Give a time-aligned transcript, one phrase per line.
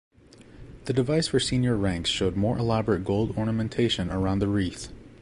[0.85, 4.91] The device for senior ranks showed more elaborate gold ornamentation around the wreath.